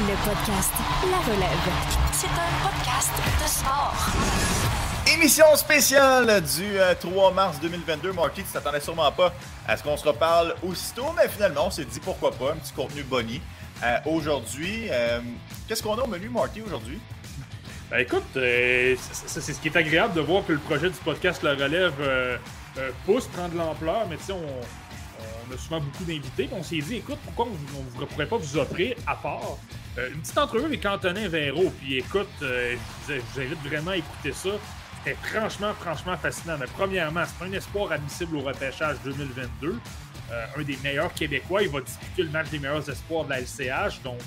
[0.00, 0.72] Le podcast
[1.10, 1.68] La Relève.
[2.12, 4.06] C'est un podcast de sport.
[5.14, 8.12] Émission spéciale du 3 euh, mars 2022.
[8.12, 9.30] Marty, tu t'attendais sûrement pas
[9.68, 12.72] à ce qu'on se reparle aussitôt, mais finalement, on s'est dit pourquoi pas, un petit
[12.72, 13.42] contenu boni.
[13.82, 15.20] Euh, aujourd'hui, euh,
[15.68, 16.98] qu'est-ce qu'on a au menu, Marty, aujourd'hui?
[17.90, 21.52] Ben écoute, c'est ce qui est agréable de voir que le projet du podcast La
[21.52, 22.38] Relève
[23.04, 26.48] pousse, prend de l'ampleur, mais tu sais, on, on a souvent beaucoup d'invités.
[26.52, 29.58] On s'est dit, écoute, pourquoi on ne pourrait pas vous offrir, à part,
[30.00, 31.70] euh, une petite entrevue avec Antonin Véro.
[31.80, 32.76] Puis écoute, euh,
[33.08, 34.50] je, vous invite vraiment à écouter ça.
[34.98, 36.56] C'était franchement, franchement fascinant.
[36.58, 39.76] Mais premièrement, c'est un espoir admissible au repêchage 2022.
[40.32, 41.62] Euh, un des meilleurs Québécois.
[41.62, 44.02] Il va disputer le match des meilleurs espoirs de la LCH.
[44.02, 44.20] Donc,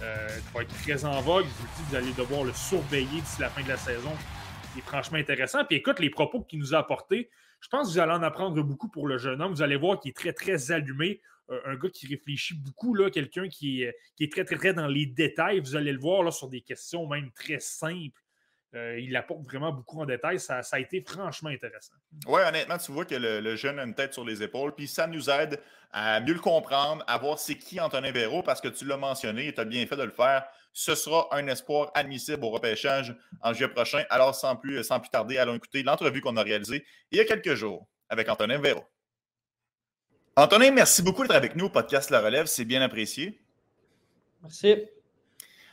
[0.00, 1.44] il va être très en vogue.
[1.44, 4.10] Je vous dis, vous allez devoir le surveiller d'ici la fin de la saison.
[4.74, 5.64] Il est franchement intéressant.
[5.64, 7.30] Puis écoute, les propos qu'il nous a apportés,
[7.60, 9.52] je pense que vous allez en apprendre beaucoup pour le jeune homme.
[9.52, 11.20] Vous allez voir qu'il est très, très allumé.
[11.64, 13.84] Un gars qui réfléchit beaucoup, quelqu'un qui,
[14.16, 15.60] qui, est très, très, très dans les détails.
[15.60, 18.20] Vous allez le voir là, sur des questions même très simples.
[18.74, 20.40] Euh, il apporte vraiment beaucoup en détail.
[20.40, 21.94] Ça, a été franchement intéressant.
[22.26, 24.74] Oui, honnêtement, tu vois que le, jeune a une tête sur les épaules.
[24.74, 28.62] Puis ça nous aide à mieux le comprendre, à voir c'est qui Antonin Véro, parce
[28.62, 30.44] que tu l'as mentionné et tu as bien fait de le faire.
[30.72, 34.04] Ce sera un espoir admissible au repêchage en juillet prochain.
[34.08, 37.26] Alors, sans plus, sans plus tarder, allons écouter l'entrevue qu'on a réalisée il y a
[37.26, 38.82] quelques jours avec Antonin Véro.
[40.34, 42.46] Antonin, merci beaucoup d'être avec nous au podcast La Relève.
[42.46, 43.38] C'est bien apprécié.
[44.40, 44.76] Merci.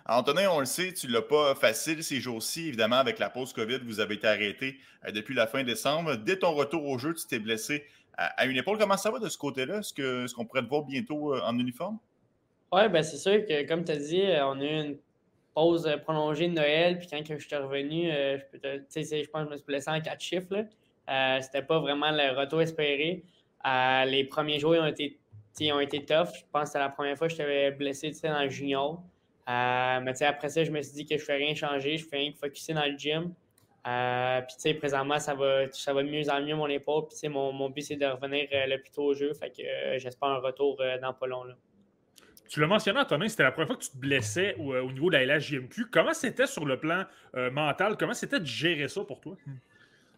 [0.06, 2.68] Antonin, on le sait, tu ne l'as pas facile ces jours-ci.
[2.68, 6.18] Évidemment, avec la pause COVID, vous avez été arrêté euh, depuis la fin décembre.
[6.18, 7.86] Dès ton retour au jeu, tu t'es blessé
[8.18, 8.78] à, une épaule.
[8.78, 9.80] Comment ça va de ce côté-là?
[9.80, 11.98] Est-ce qu'on pourrait te voir bientôt euh, en uniforme?
[12.74, 14.98] Oui, ben c'est sûr que, comme tu as dit, euh, on a eu une
[15.56, 17.00] pause prolongée de Noël.
[17.00, 20.22] Puis quand je suis revenu, je, je pense que je me suis blessé en quatre
[20.22, 20.66] chiffres.
[21.08, 23.24] Ce C'était pas vraiment le retour espéré.
[23.66, 25.20] Euh, les premiers jours ils ont été,
[25.72, 26.30] ont été tough.
[26.34, 29.04] Je pense que c'était la première fois que je t'avais blessé dans le junior.
[29.50, 32.06] Euh, mais après ça, je me suis dit que je ne fais rien changer, je
[32.06, 33.34] fais rien que focuser dans le gym.
[33.88, 37.06] Euh, puis présentement, ça va, ça va de mieux en mieux mon épaule.
[37.08, 39.34] Puis mon, mon but, c'est de revenir le plus tôt au jeu.
[39.34, 41.44] Fait que j'espère un retour dans pas long.
[41.44, 41.56] Là.
[42.48, 45.10] Tu l'as mentionné, Antonin, c'était la première fois que tu te blessais au, au niveau
[45.10, 45.86] de la LHJMQ.
[45.92, 47.06] Comment c'était sur le plan
[47.52, 47.98] mental?
[47.98, 49.36] Comment c'était de gérer ça pour toi?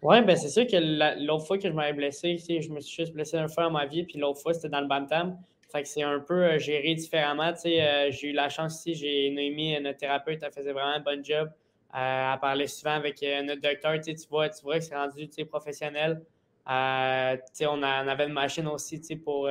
[0.02, 0.78] Oui, ben c'est sûr que
[1.24, 3.86] l'autre fois que je m'avais blessé, je me suis juste blessé une fois dans ma
[3.86, 5.38] vie, puis l'autre fois, c'était dans le Bantam.
[5.72, 7.54] Fait que c'est un peu euh, géré différemment.
[7.66, 11.24] Euh, j'ai eu la chance ici, j'ai Noémie, notre thérapeute, elle faisait vraiment un bon
[11.24, 11.50] job.
[11.96, 14.02] Euh, elle parlait souvent avec notre docteur.
[14.02, 16.22] Tu vois, tu vois que c'est rendu professionnel.
[16.68, 19.50] on, on, avait une machine aussi pour,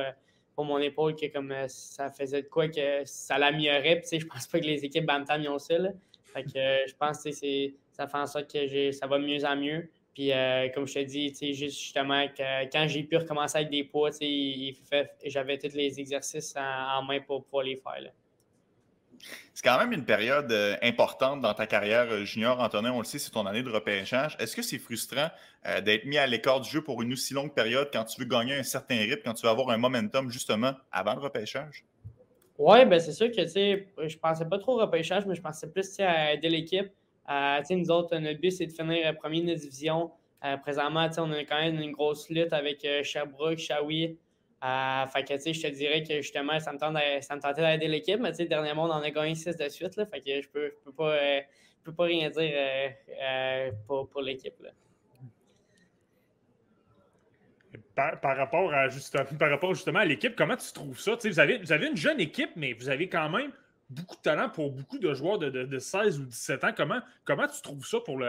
[0.55, 4.01] pour mon épaule que comme ça faisait de quoi que ça l'améliorait.
[4.11, 5.75] Je pense pas que les équipes Bantam y ont ça.
[6.33, 9.55] Fait que je pense que ça fait en sorte que ça va de mieux en
[9.55, 9.89] mieux.
[10.13, 14.09] Puis, euh, comme je te dis, justement, quand j'ai pu recommencer avec des poids,
[15.25, 18.11] j'avais tous les exercices en, main pour pouvoir les faire.
[19.53, 22.91] C'est quand même une période euh, importante dans ta carrière euh, junior, Antonin.
[22.91, 24.35] On le sait, c'est ton année de repêchage.
[24.39, 25.29] Est-ce que c'est frustrant
[25.85, 28.55] d'être mis à l'écart du jeu pour une aussi longue période quand tu veux gagner
[28.55, 31.85] un certain rythme, quand tu veux avoir un momentum justement avant le repêchage?
[32.57, 35.99] Oui, ben c'est sûr que je pensais pas trop au repêchage, mais je pensais plus
[35.99, 36.91] à aider l'équipe.
[37.29, 40.11] Euh, nous autres, notre but, c'est de finir euh, premier de notre division.
[40.43, 44.17] Euh, présentement, on a quand même une grosse lutte avec Sherbrooke, Shawi.
[44.61, 46.79] je te dirais que justement, ça me,
[47.39, 49.95] tentait d'aider l'équipe, mais dernièrement, on en a gagné six de suite.
[49.97, 51.15] Là, je peux, peux, pas,
[51.83, 52.93] peux pas rien dire
[53.85, 54.55] pour, pour l'équipe.
[57.95, 61.15] Par, rapport à justement, par rapport justement à l'équipe, comment tu trouves ça?
[61.23, 63.51] Vous avez, vous avez une jeune équipe, mais vous avez quand même
[63.91, 66.71] beaucoup de talent pour beaucoup de joueurs de, 16 ou 17 ans.
[66.75, 68.19] Comment, comment tu trouves ça pour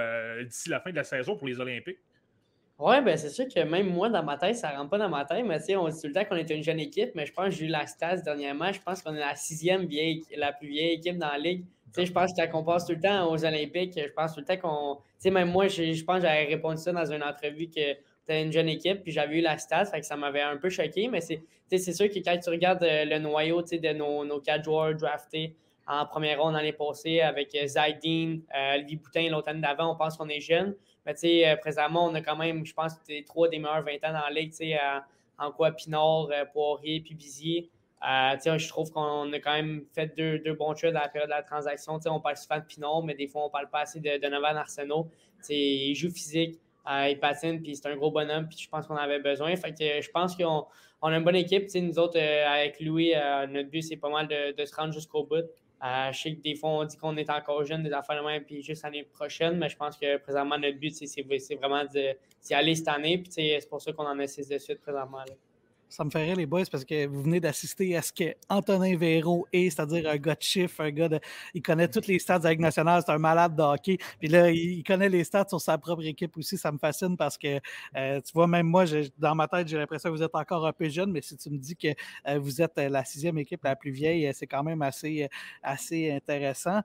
[0.44, 1.98] d'ici la fin de la saison pour les Olympiques?
[2.78, 5.08] Oui, ben c'est sûr que même moi, dans ma tête, ça ne rentre pas dans
[5.08, 7.32] ma tête, mais on dit tout le temps qu'on était une jeune équipe, mais je
[7.32, 8.72] pense que j'ai eu la stase dernièrement.
[8.72, 11.64] Je pense qu'on est la sixième vieille, la plus vieille équipe dans la ligue.
[11.96, 14.46] je pense que quand on passe tout le temps aux Olympiques, je pense tout le
[14.46, 14.96] temps qu'on.
[14.96, 17.94] Tu sais, même moi, je, je pense que j'avais répondu ça dans une entrevue que
[18.22, 20.70] c'était une jeune équipe, puis j'avais eu la stat, fait que ça m'avait un peu
[20.70, 24.64] choqué, mais c'est sûr que quand tu regardes euh, le noyau de nos, nos quatre
[24.64, 25.56] joueurs draftés
[25.88, 29.96] en première ronde l'année passée avec euh, Zaydin, euh, Olivier Boutin l'autre année d'avant, on
[29.96, 30.76] pense qu'on est jeune.
[31.04, 32.92] Mais tu sais, présentement, on a quand même, je pense,
[33.26, 34.72] trois des meilleurs 20 ans dans la ligue, tu
[35.36, 37.70] en quoi Pinard, Poirier, puis Bizier.
[38.00, 41.34] je trouve qu'on a quand même fait deux, deux bons choix dans la période de
[41.34, 41.98] la transaction.
[42.06, 45.08] on parle souvent de Pinard, mais des fois, on parle pas assez de Donovan Arsenault.
[45.48, 48.96] Il joue physique, euh, il patine, puis c'est un gros bonhomme, puis je pense qu'on
[48.96, 49.54] avait besoin.
[49.56, 50.66] Fait que je pense qu'on
[51.02, 51.68] a une bonne équipe.
[51.74, 55.24] nous autres, euh, avec Louis, euh, notre but, c'est pas mal de, se rendre jusqu'au
[55.24, 55.44] bout.
[55.82, 58.44] je sais que des fois, on dit qu'on est encore jeune, des affaires de même,
[58.44, 62.74] puis juste l'année prochaine, mais je pense que présentement, notre but, c'est vraiment d'y aller
[62.74, 65.24] cette année, puis c'est pour ça qu'on en a six de suite présentement.
[65.92, 69.46] Ça me ferait les boys parce que vous venez d'assister à ce que Antonin Véro
[69.52, 71.20] est, c'est-à-dire un gars de chiffre, un gars de.
[71.52, 73.98] Il connaît toutes les stats de la nationale, c'est un malade de hockey.
[74.18, 76.56] Puis là, il, connaît les stats sur sa propre équipe aussi.
[76.56, 77.60] Ça me fascine parce que,
[77.96, 78.84] euh, tu vois, même moi,
[79.18, 81.50] dans ma tête, j'ai l'impression que vous êtes encore un peu jeune, mais si tu
[81.50, 81.88] me dis que
[82.26, 85.28] euh, vous êtes la sixième équipe la plus vieille, c'est quand même assez,
[85.62, 86.80] assez intéressant.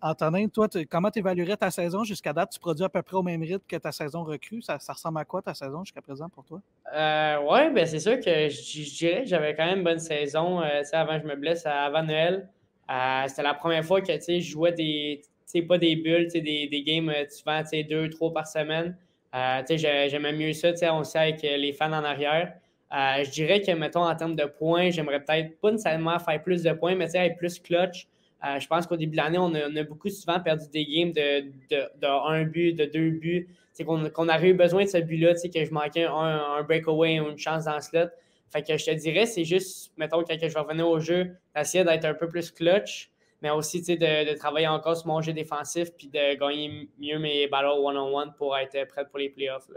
[0.00, 2.50] Antonin, toi, comment tu évaluerais ta saison jusqu'à date?
[2.50, 4.62] Tu produis à peu près au même rythme que ta saison recrue.
[4.62, 6.60] Ça, ressemble à quoi ta saison jusqu'à présent pour toi?
[6.94, 10.62] Euh, oui, ben c'est sûr que je, dirais que j'avais quand même une bonne saison.
[10.62, 12.48] Euh, avant que je me blesse, avant Noël,
[12.90, 15.22] euh, c'était la première fois que je jouais des,
[15.66, 18.96] pas des bulles, des, des games souvent deux, trois par semaine.
[19.32, 22.54] J'aimais mieux ça, on avec les fans en arrière.
[22.92, 26.72] je dirais que, mettons, en termes de points, j'aimerais peut-être pas nécessairement faire plus de
[26.72, 28.06] points, mais être plus clutch.
[28.42, 32.44] Je pense qu'au début de l'année, on, a, beaucoup souvent perdu des games de, un
[32.44, 33.48] but, de deux buts
[33.84, 37.64] qu'on avait eu besoin de ce but-là, que je manquais un, breakaway ou une chance
[37.64, 38.08] dans le slot.
[38.50, 41.84] Fait que je te dirais, c'est juste, mettons, quand je vais revenir au jeu, d'essayer
[41.84, 43.10] d'être un peu plus clutch,
[43.42, 47.86] mais aussi de, travailler encore sur mon jeu défensif puis de gagner mieux mes ballons
[47.86, 49.68] one-on-one pour être prêt pour les playoffs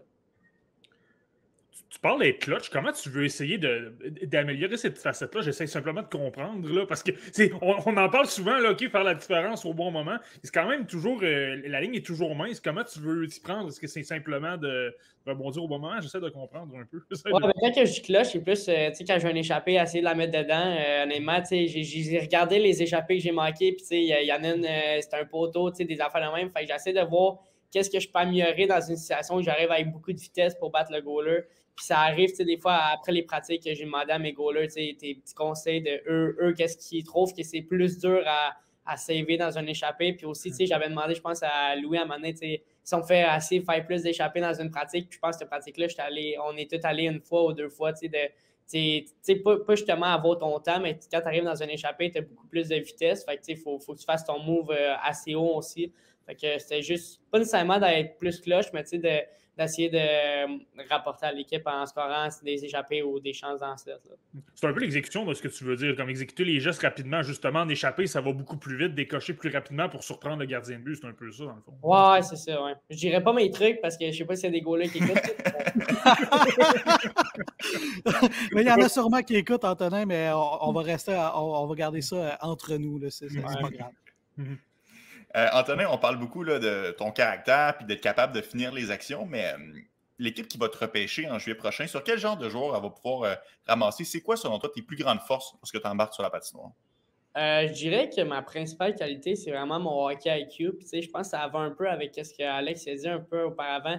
[1.92, 2.70] tu parles des clutch.
[2.70, 5.42] Comment tu veux essayer d'améliorer cette facette-là?
[5.42, 7.12] J'essaie simplement de comprendre, là, parce que
[7.62, 10.16] on, on, en parle souvent, là, OK, faire la différence au bon moment.
[10.42, 12.62] C'est quand même toujours, euh, la ligne est toujours mince.
[12.62, 13.68] Comment tu veux t'y prendre?
[13.68, 14.96] Est-ce que c'est simplement de
[15.28, 16.00] rebondir au bon moment?
[16.00, 17.02] J'essaie de comprendre un peu.
[17.26, 19.74] Ouais, ben, quand je clutch, c'est plus, euh, tu sais, quand je vais un échappé,
[19.74, 20.76] essayer de la mettre dedans.
[20.78, 24.26] Euh, honnêtement, tu sais, j'ai regardé les échappés que j'ai manqués, puis tu sais, il
[24.26, 24.64] y, en a une,
[25.02, 26.50] c'est un poteau, tu sais, des affaires de même.
[26.52, 27.40] Fait que j'essaie de voir
[27.70, 30.72] qu'est-ce que je peux améliorer dans une situation où j'arrive avec beaucoup de vitesse pour
[30.72, 31.42] battre le goaler.
[31.76, 35.34] Puis ça arrive, des fois, après les pratiques, j'ai demandé à mes goalers, tes petits
[35.34, 39.58] conseils de eux, eux qu'est-ce qu'ils trouvent que c'est plus dur à, à saver dans
[39.58, 40.14] un échappé.
[40.14, 43.24] Puis aussi, j'avais demandé, je pense, à Louis à un moment donné, si on fait
[43.24, 45.88] assez faire plus d'échappées dans une pratique, je pense que cette pratique-là,
[46.46, 48.10] on est tous allés une fois ou deux fois, tu
[48.66, 52.20] sais, pas, pas, justement avoir ton temps, mais quand tu arrives dans un échappé, tu
[52.20, 53.24] as beaucoup plus de vitesse.
[53.26, 55.92] Fait que, il faut, faut, que tu fasses ton move euh, assez haut aussi.
[56.26, 59.22] Fait que c'était juste, pas nécessairement d'être plus cloche, mais tu sais, de
[59.58, 60.58] d'essayer de euh,
[60.90, 63.92] rapporter à l'équipe en scorant des échappées ou des chances dans ce
[64.56, 67.22] C'est un peu l'exécution de ce que tu veux dire, comme exécuter les gestes rapidement,
[67.22, 70.78] justement, en échapper, ça va beaucoup plus vite, décocher plus rapidement pour surprendre le gardien
[70.80, 71.74] de but, c'est un peu ça, dans le fond.
[71.84, 72.74] Ouais, c'est ça, ouais.
[72.90, 74.90] Je dirais pas mes trucs parce que je sais pas s'il y a des goalers
[74.90, 75.18] qui écoutent.
[78.54, 81.76] mais il y en a sûrement qui écoutent, Antonin, mais on, va rester, on, va
[81.76, 83.92] garder ça entre nous, c'est pas grave.
[85.36, 89.26] Euh, Antonin, on parle beaucoup de ton caractère et d'être capable de finir les actions,
[89.26, 89.58] mais euh,
[90.20, 92.90] l'équipe qui va te repêcher en juillet prochain, sur quel genre de joueur elle va
[92.90, 93.36] pouvoir euh,
[93.66, 94.04] ramasser?
[94.04, 96.72] C'est quoi, selon toi, tes plus grandes forces lorsque tu embarques sur la patinoire?
[97.34, 100.74] je dirais que ma principale qualité, c'est vraiment mon hockey IQ.
[100.82, 103.98] je pense que ça va un peu avec ce qu'Alex a dit un peu auparavant.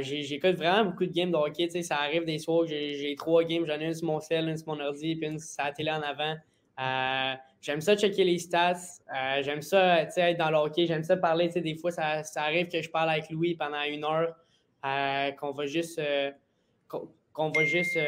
[0.00, 1.68] J'écoute vraiment beaucoup de games de hockey.
[1.82, 4.68] Ça arrive des soirs j'ai trois games, j'en ai une sur mon cell, une sur
[4.68, 6.34] mon ordi, puis une sur la télé en avant.
[6.80, 8.74] Euh, j'aime ça checker les stats.
[9.14, 10.86] Euh, j'aime ça être dans le hockey.
[10.86, 11.48] J'aime ça parler.
[11.48, 14.34] Des fois, ça, arrive que je parle avec Louis pendant une heure,
[14.84, 16.00] euh, qu'on va juste.
[16.88, 17.98] qu'on va juste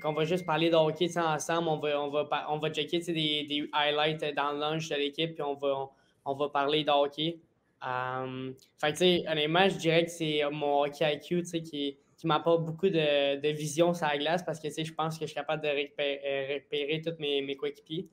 [0.00, 1.68] qu'on va juste parler de hockey ensemble.
[1.68, 5.42] On va, on va, on va checker des, highlights dans le lunch de l'équipe, puis
[5.42, 5.90] on va,
[6.24, 7.38] on, va parler de hockey.
[7.82, 13.52] fait que, honnêtement, je dirais que c'est mon hockey IQ qui, qui m'apporte beaucoup de,
[13.52, 17.14] vision sur la glace parce que je pense que je suis capable de repérer, tous
[17.18, 18.08] mes, mes coéquipiers.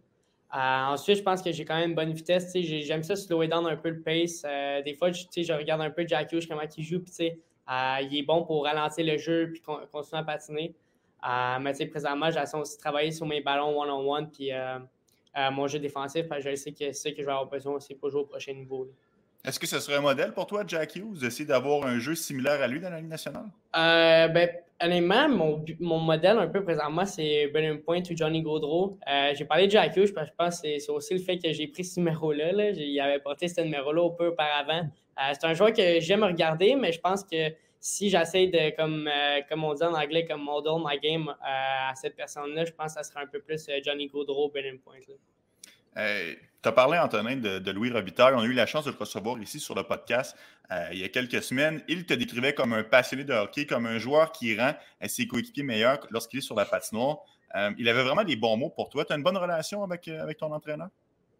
[0.53, 2.51] Euh, ensuite, je pense que j'ai quand même une bonne vitesse.
[2.55, 4.43] J'aime ça slower down un peu le pace.
[4.45, 6.99] Euh, des fois, je, regarde un peu Jack Hughes, comment il joue.
[6.99, 10.75] Puis, euh, il est bon pour ralentir le jeu puis continuer à patiner.
[11.61, 14.51] mais présentement, j'ai aussi travailler sur mes ballons one-on-one puis
[15.51, 16.25] mon jeu défensif.
[16.39, 18.53] je sais que c'est ce que je vais avoir besoin aussi pour jouer au prochain
[18.53, 18.89] niveau.
[19.43, 22.61] Est-ce que ce serait un modèle pour toi, Jack Hughes, d'essayer d'avoir un jeu similaire
[22.61, 23.45] à lui dans la Ligue nationale?
[23.75, 28.99] Euh, ben, honnêtement, mon, mon, modèle un peu présentement, c'est Brennan Point ou Johnny Gaudreau.
[29.09, 31.39] Euh, j'ai parlé de Jack Hughes, parce que je pense que c'est aussi le fait
[31.39, 32.51] que j'ai pris ce numéro-là.
[32.51, 32.69] Là.
[32.69, 34.81] Il avait porté ce numéro-là un peu auparavant.
[34.81, 39.07] Euh, c'est un joueur que j'aime regarder, mais je pense que si j'essaie de, comme,
[39.07, 42.93] euh, comme on dit en anglais, comme model my game à cette personne-là, je pense
[42.93, 44.99] que ça serait un peu plus Johnny Gaudreau, Brennan Point.
[45.95, 48.33] Tu as parlé, Antonin, de, Louis Robitaille.
[48.35, 50.35] On a eu la chance de le recevoir ici sur le podcast
[50.71, 51.81] euh, il y a quelques semaines.
[51.87, 54.71] Il te décrivait comme un passionné de hockey, comme un joueur qui rend
[55.05, 57.17] ses coéquipiers meilleurs lorsqu'il est sur la patinoire.
[57.55, 59.03] Euh, il avait vraiment des bons mots pour toi.
[59.03, 60.87] Tu as une bonne relation avec, euh, ton entraîneur?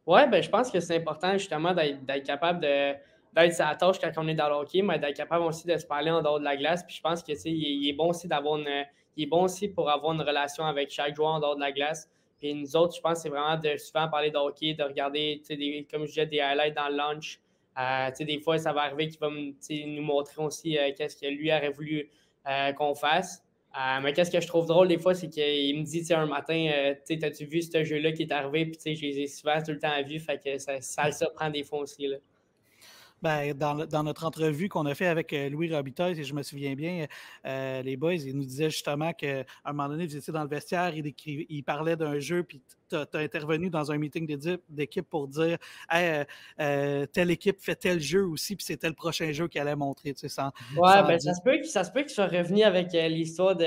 [0.06, 4.28] Oui, ben, je pense que c'est important justement d'être capable d'être sa tâche quand on
[4.28, 6.58] est dans le hockey, mais d'être capable aussi de se parler en dehors de la
[6.58, 6.84] glace.
[6.84, 8.86] Puis je pense que il est bon aussi d'avoir une.
[9.16, 11.72] Il est bon aussi pour avoir une relation avec chaque joueur en dehors de la
[11.72, 12.10] glace.
[12.42, 15.88] Puis nous autres, je pense c'est vraiment de souvent parler de hockey, de regarder, des,
[15.90, 17.40] comme je disais, des highlights dans le lunch.
[17.78, 21.54] Euh, des fois, ça va arriver qu'il va nous montrer aussi euh, qu'est-ce que lui
[21.54, 22.10] aurait voulu
[22.48, 23.44] euh, qu'on fasse.
[23.78, 26.70] Euh, mais qu'est-ce que je trouve drôle des fois, c'est qu'il me dit un matin,
[26.74, 28.66] euh, tu sais, as-tu vu ce jeu-là qui est arrivé?
[28.66, 31.06] Puis tu sais, je les ai souvent tout le temps vus, fait que ça, ça
[31.06, 32.08] le surprend des fois aussi.
[32.08, 32.18] Là.
[33.22, 36.42] Ben, dans, dans, notre entrevue qu'on a fait avec euh, Louis Robitaille, si je me
[36.42, 37.06] souviens bien,
[37.46, 40.50] euh, les boys, ils nous disaient justement qu'à un moment donné, vous étiez dans le
[40.50, 42.64] vestiaire, ils, il parlaient d'un jeu, puis
[42.96, 44.28] tu as, intervenu dans un meeting
[44.70, 45.58] d'équipe pour dire
[45.90, 46.26] hey,
[46.60, 50.14] euh, telle équipe fait tel jeu aussi, puis c'était le prochain jeu qu'elle allait montrer.
[50.14, 52.92] Tu sais, sans, ouais, ben, ça, se peut, ça se peut qu'il soit revenu avec
[52.94, 53.66] l'histoire du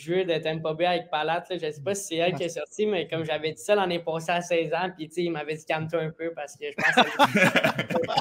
[0.00, 1.44] jeu de Tampa Bay avec Palat.
[1.50, 3.74] Je ne sais pas si c'est elle qui est sortie, mais comme j'avais dit ça
[3.74, 6.74] l'année passée à 16 ans, puis il m'avait dit calme-toi un peu parce que je
[6.76, 7.40] pense que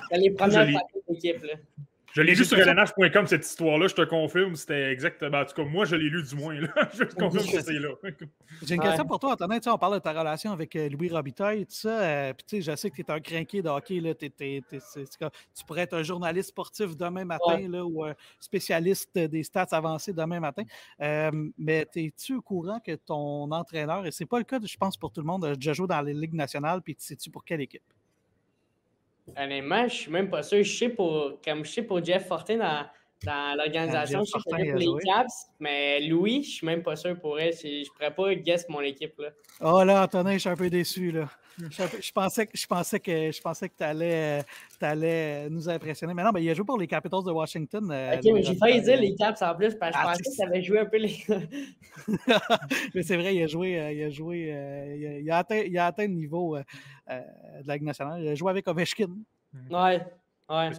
[0.10, 0.76] c'est les premiers
[2.16, 5.40] je l'ai lu sur LNH.com cette histoire-là, je te confirme, c'était exactement.
[5.40, 6.54] En tout cas, moi, je l'ai lu du moins.
[6.54, 6.70] Là.
[6.94, 7.90] je te confirme que c'est là.
[8.66, 9.60] J'ai une question pour toi, Antonin.
[9.68, 12.00] on parle de ta relation avec euh, Louis Robitaille et tout ça.
[12.02, 14.00] Euh, puis, je sais que tu es un crinqué de hockey.
[14.00, 14.14] Là.
[14.16, 20.14] tu pourrais être un journaliste sportif demain matin là, ou un spécialiste des stats avancés
[20.14, 20.64] demain matin.
[21.02, 24.96] Euh, mais es-tu au courant que ton entraîneur, et c'est pas le cas, je pense,
[24.96, 27.60] pour tout le monde, a déjà joué dans les ligues nationales, puis sais-tu pour quelle
[27.60, 27.84] équipe?
[29.38, 30.64] Honnêtement, je suis même pas sûr.
[30.64, 32.86] Je sais pour, comme je sais pour Jeff Fortin dans,
[33.24, 37.40] dans l'organisation, je sais pour les Caps, mais Louis, je suis même pas sûr pour
[37.40, 37.54] elle.
[37.54, 39.18] Je pourrais pas guess mon équipe.
[39.18, 39.30] Là.
[39.62, 41.12] Oh là, Antonin, je suis un peu déçu.
[41.12, 41.30] Là.
[41.58, 44.44] Je, pensais, je pensais que, je pensais que tu allais,
[44.82, 46.14] allais, nous impressionner.
[46.14, 47.90] Mais non, ben, il a joué pour les Capitals de Washington.
[47.92, 50.24] Euh, ok, mais j'ai failli dire les Caps en plus, parce que je ah, pensais
[50.24, 51.26] que tu avais joué un peu les.
[52.96, 55.78] mais c'est vrai, il a joué, euh, il a joué, euh, il a, atteint, il
[55.78, 57.14] a atteint le niveau de
[57.66, 58.22] la Ligue nationale.
[58.22, 59.12] Il a joué avec Ovechkin.
[59.70, 60.06] Ouais,
[60.50, 60.72] ouais.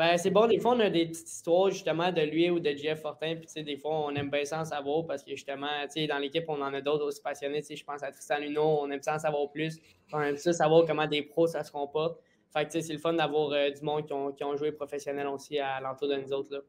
[0.00, 2.70] Ben, c'est bon, des fois, on a des petites histoires justement de lui ou de
[2.70, 3.34] Jeff Fortin.
[3.34, 6.00] Puis, tu sais, des fois, on aime bien ça en savoir parce que justement, tu
[6.00, 7.60] sais, dans l'équipe, on en a d'autres aussi passionnés.
[7.60, 9.78] Tu sais, je pense à Tristan Luno, on aime ça en savoir plus.
[10.14, 12.18] On aime ça savoir comment des pros, ça se comporte.
[12.50, 14.56] Fait que, tu sais, c'est le fun d'avoir euh, du monde qui ont, qui ont,
[14.56, 16.50] joué professionnel aussi à l'entour de nous autres.
[16.50, 16.60] Là.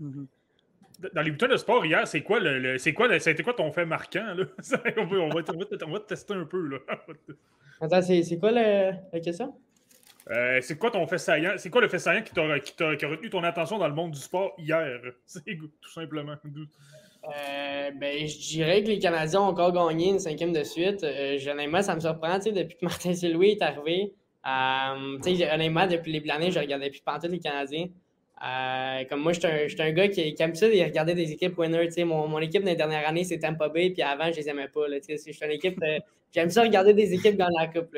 [0.00, 0.26] Mm-hmm.
[1.14, 3.84] Dans les boutons de sport hier, c'est quoi le, c'est quoi c'était quoi ton fait
[3.84, 4.46] marquant là?
[4.96, 6.78] On, va, on, va, on, va, te tester un peu là.
[7.82, 9.52] Attends, c'est quoi la question?
[10.30, 11.54] Euh, c'est quoi ton fait saillant?
[11.56, 14.12] C'est quoi le fait saillant qui, a, qui, a, retenu ton attention dans le monde
[14.12, 15.00] du sport hier?
[15.26, 16.36] C'est tout simplement.
[17.24, 21.02] Euh, ben, je dirais que les Canadiens ont encore gagné une cinquième de suite.
[21.04, 24.12] Euh, honnêtement, ça me surprend, depuis que Martin Silouis est arrivé.
[24.46, 25.18] Euh,
[25.52, 27.88] honnêtement, depuis les années, je regardais plus pantoute les Canadiens.
[29.08, 31.56] Comme moi, je suis un, un, gars qui, qui, aime ça de regarder des équipes
[31.58, 32.04] winners.
[32.04, 34.68] Mon, mon équipe dans les dernières années, c'est Tampa Bay, puis avant, je les aimais
[34.68, 34.86] pas.
[34.88, 35.80] Une équipe.
[36.32, 37.96] J'aime ça regarder des équipes gagner la coupe.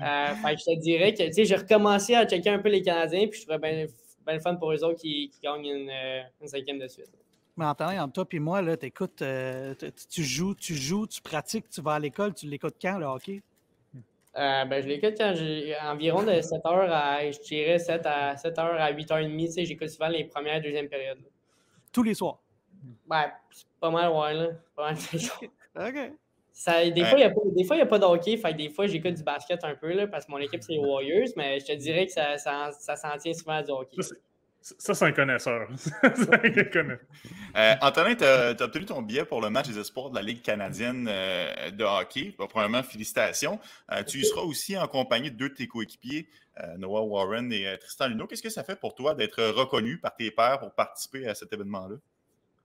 [0.00, 3.46] Euh, je te dirais que j'ai recommencé à checker un peu les Canadiens, puis je
[3.46, 3.86] trouvais bien,
[4.26, 7.10] bien fun pour eux autres qui, gagnent une, euh, une, cinquième de suite.
[7.56, 9.74] Mais en entre toi et moi, là, écoutes, euh,
[10.10, 13.42] tu joues, tu joues, tu pratiques, tu vas à l'école, tu l'écoutes quand le hockey?
[14.34, 18.54] ben, je l'écoute quand j'ai environ de 7 h à, je dirais 7 à 7
[18.54, 19.38] h à 8 h 30.
[19.38, 21.20] Tu sais, j'écoute souvent les premières et deuxièmes périodes.
[21.90, 22.38] Tous les soirs?
[23.06, 24.48] Ben, c'est pas mal, ouais, là.
[24.74, 24.98] Pas mal
[25.88, 26.12] OK
[26.64, 29.74] des, fois, il n'y a, pas de hockey, fait des fois, j'écoute du basket un
[29.74, 32.38] peu là, parce que mon équipe, c'est les Warriors, mais je te dirais que ça,
[32.38, 34.02] ça, ça s'en tient souvent du hockey.
[34.78, 35.68] Ça, c'est un connaisseur.
[37.56, 40.42] euh, Antonin, tu as, obtenu ton billet pour le match des espoirs de la Ligue
[40.42, 42.34] canadienne euh, de hockey.
[42.36, 43.60] premièrement, félicitations.
[43.92, 46.28] Euh, tu y seras aussi en compagnie de deux de tes coéquipiers,
[46.60, 48.26] euh, Noah Warren et Tristan Luneau.
[48.26, 51.52] Qu'est-ce que ça fait pour toi d'être reconnu par tes pairs pour participer à cet
[51.52, 51.96] événement-là?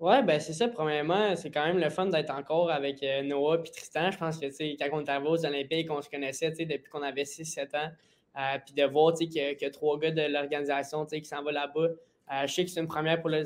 [0.01, 0.67] Ouais, ben c'est ça.
[0.67, 4.09] Premièrement, c'est quand même le fun d'être encore avec euh, Noah et Tristan.
[4.09, 7.77] Je pense que quand on arrivé aux Olympiques, on se connaissait depuis qu'on avait 6-7
[7.77, 7.91] ans.
[8.35, 11.81] Euh, puis de voir qu'il y, trois gars de l'organisation qui s'en vont là-bas.
[11.81, 13.43] Euh, je sais que c'est une première pour les,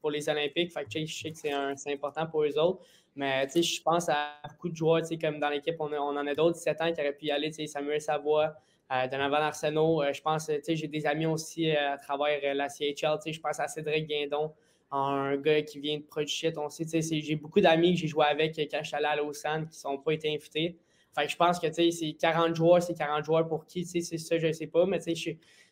[0.00, 0.72] pour les Olympiques.
[0.72, 1.38] Fait que, je sais que
[1.76, 2.80] c'est important pour eux autres.
[3.16, 6.54] Mais je pense à beaucoup de joueurs, comme dans l'équipe, on, on, en a d'autres
[6.54, 7.50] 17 ans qui auraient pu y aller.
[7.50, 8.54] Samuel Savoie,
[9.10, 10.04] Donovan Arsenault.
[10.12, 13.18] je pense, j'ai des amis aussi à travers la CHL.
[13.26, 14.52] Je pense à Cédric Guindon
[14.90, 16.52] un gars qui vient de Projet.
[16.56, 19.62] On sait, j'ai beaucoup d'amis que j'ai joué avec quand je suis allé à Lausanne
[19.62, 20.78] qui ne sont pas été invités.
[21.16, 24.52] Je pense que c'est 40 joueurs, c'est 40 joueurs pour qui, c'est ça, je ne
[24.52, 24.98] sais pas, mais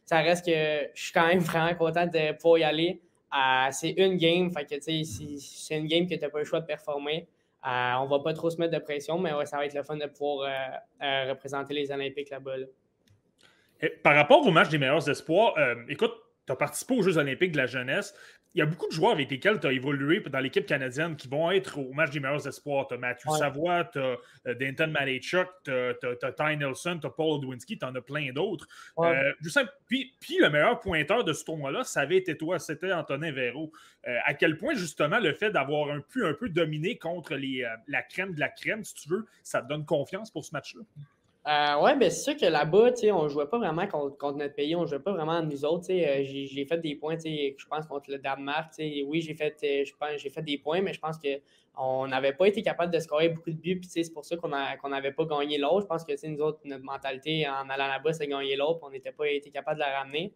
[0.04, 3.00] ça reste que je suis quand même vraiment content de pouvoir y aller.
[3.34, 7.28] Euh, c'est une game, c'est une game que tu n'as pas le choix de performer.
[7.66, 9.96] Euh, on va pas trop se mettre de pression, mais ça va être le fun
[9.96, 10.50] de pouvoir
[11.02, 12.56] euh, représenter les Olympiques là-bas.
[14.02, 15.54] Par rapport au match des meilleurs espoirs,
[15.88, 16.12] écoute,
[16.46, 18.14] tu as participé aux Jeux olympiques de la jeunesse
[18.54, 21.26] il y a beaucoup de joueurs avec lesquels tu as évolué dans l'équipe canadienne qui
[21.26, 22.86] vont être au match des meilleurs espoirs.
[22.86, 27.10] Tu as Matthew Savoie, tu as euh, Denton Malechuk, tu as, Ty Nelson, tu as
[27.10, 28.66] Paul Odwinski, tu en as plein d'autres.
[28.98, 29.32] Euh,
[29.86, 33.72] puis, puis, le meilleur pointeur de ce tournoi-là, ça avait été toi, c'était Antonin Véro.
[34.06, 37.66] Euh, à quel point, justement, le fait d'avoir un peu, un peu dominé contre les,
[37.88, 40.82] la crème de la crème, si tu veux, ça te donne confiance pour ce match-là?
[41.48, 44.76] Euh, oui, ben c'est sûr que là-bas, on ne jouait pas vraiment contre, notre pays,
[44.76, 45.86] on ne jouait pas vraiment nous autres.
[45.90, 48.72] Euh, j'ai fait des points, je pense, contre le Danemark.
[48.78, 52.62] Oui, j'ai fait, euh, j'ai fait des points, mais je pense qu'on n'avait pas été
[52.62, 53.80] capable de scorer beaucoup de buts.
[53.88, 55.80] C'est pour ça qu'on n'avait pas gagné l'autre.
[55.82, 58.78] Je pense que nous autres, notre mentalité en allant là-bas, c'est gagner l'autre.
[58.82, 60.32] On n'était pas été capable de la ramener.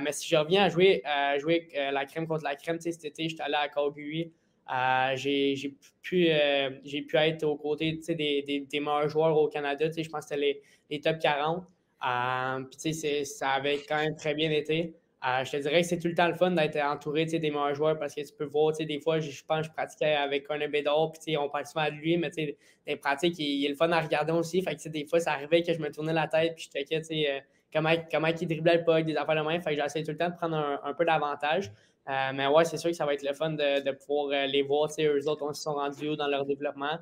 [0.00, 1.02] mais si je reviens à jouer,
[1.38, 4.32] jouer la crème contre la crème, cet été, j'étais allé à Calgary.
[4.72, 9.86] Euh, j'ai pu, euh, pu être aux côtés des, des, meilleurs joueurs au Canada.
[9.96, 11.64] Je pense que c'était les, les, top 40.
[12.06, 12.94] Euh, puis,
[13.24, 14.94] ça avait quand même très bien été.
[15.22, 17.98] je te dirais que c'est tout le temps le fun d'être entouré des meilleurs joueurs
[17.98, 21.12] parce que tu peux voir, des fois, je, pense que je pratiquais avec un Bédard,
[21.12, 24.32] puis on parle souvent de lui, mais des pratiques, il, est le fun à regarder
[24.32, 24.62] aussi.
[24.62, 27.44] Fait que, des fois, ça arrivait que je me tournais la tête, puis je checkais
[27.72, 29.60] comment, comment il driblait le puck, des affaires de main.
[29.60, 31.70] Fait j'essayais tout le temps de prendre un, un peu d'avantage.
[32.08, 34.62] Euh, mais ouais, c'est sûr que ça va être le fun de, pouvoir euh, les
[34.62, 34.88] voir.
[34.98, 36.98] Eux autres, on se sont rendus dans leur développement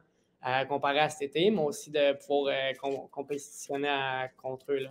[0.46, 2.54] euh, comparé à cet été, mais aussi de pouvoir
[3.10, 4.78] compétitionner contre eux.
[4.78, 4.90] Là.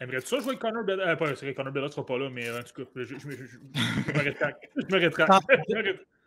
[0.00, 1.16] Aimerais-tu ça jouer Connor Bella?
[1.16, 3.44] pas, c'est Connor Bella ne sera pas là, mais en tout cas, je, je, je,
[3.44, 4.62] je me rétracte.
[4.76, 5.32] Je me rétracte.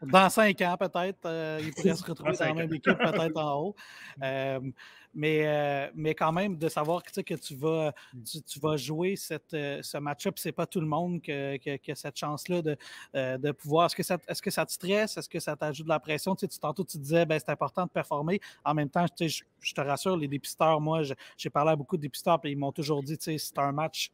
[0.01, 3.75] Dans cinq ans, peut-être, il pourrait se retrouver dans, la même équipe, peut-être en haut.
[5.17, 8.21] Mais, euh, mais quand même, de savoir que, que tu, vas, mmh.
[8.45, 12.17] tu, vas jouer cette, euh, ce match-up, c'est pas tout le monde qui a cette
[12.17, 12.77] chance-là de,
[13.15, 13.87] euh, de pouvoir.
[13.87, 15.17] Est-ce que, ça, est-ce que ça te stresse?
[15.17, 16.35] Est-ce que ça t'ajoute de la pression?
[16.35, 18.39] Tu sais, tantôt, tu disais, ben, c'est important de performer.
[18.63, 21.01] En même temps, je, je te rassure, les dépisteurs, moi,
[21.35, 23.71] j'ai parlé à beaucoup de dépisteurs, et ils m'ont toujours dit, tu sais, c'est un
[23.71, 24.11] match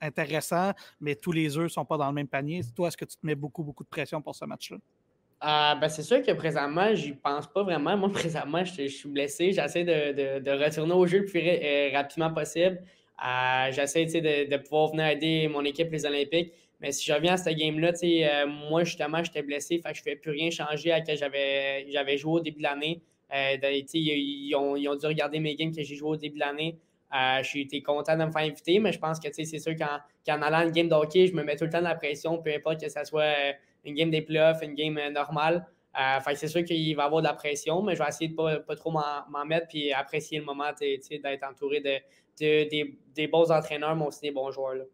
[0.00, 0.72] intéressant,
[1.02, 2.62] mais tous les œufs ne sont pas dans le même panier.
[2.74, 4.78] Toi, est-ce que tu te mets beaucoup, beaucoup de pression pour ce match-là?
[5.44, 7.96] Euh, ben, c'est sûr que présentement, j'y pense pas vraiment.
[7.96, 9.52] Moi, présentement, je, suis blessé.
[9.52, 12.82] J'essaie de, retourner au jeu le plus euh, rapidement possible.
[13.24, 16.52] Euh, j'essaie de, pouvoir venir aider mon équipe, les Olympiques.
[16.80, 17.92] Mais si je reviens à cette game-là,
[18.46, 19.80] moi, justement, j'étais blessé.
[19.84, 23.02] Je ne fais plus rien changer à que j'avais joué au début de l'année.
[23.32, 26.78] Ils, ont, dû regarder mes games que j'ai joué au début de l'année.
[27.12, 30.66] je suis content de me faire inviter, mais je pense que c'est sûr qu'en allant
[30.66, 32.82] une game de hockey, je me mets tout le temps de la pression, peu importe
[32.82, 33.54] que ce soit
[33.86, 35.66] une game des playoffs, une game euh, normale.
[35.98, 38.34] Euh, c'est sûr qu'il va y avoir de la pression, mais je vais essayer de
[38.34, 42.68] ne pas, trop m'en mettre puis apprécier le moment d'être entouré de,
[43.14, 44.74] des, bons entraîneurs, mais aussi des bons joueurs.
[44.74, 44.84] Là.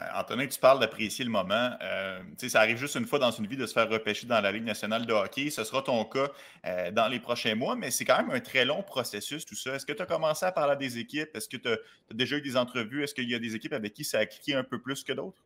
[0.00, 1.70] Euh, Antonin, tu parles d'apprécier le moment.
[2.46, 4.64] ça arrive juste une fois dans une vie de se faire repêcher dans la Ligue
[4.64, 5.50] nationale de hockey.
[5.50, 6.30] Ce sera ton cas
[6.92, 9.74] dans les prochains mois, mais c'est quand même un très long processus, tout ça.
[9.74, 11.34] Est-ce que tu as commencé à parler à des équipes?
[11.34, 11.78] Est-ce que tu as,
[12.12, 13.02] déjà eu des entrevues?
[13.02, 15.12] Est-ce qu'il y a des équipes avec qui ça a cliqué un peu plus que
[15.12, 15.42] d'autres?